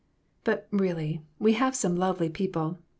But, 0.43 0.67
really, 0.71 1.21
we 1.37 1.53
have 1.53 1.75
some 1.75 1.95
lovely 1.95 2.27
people. 2.27 2.79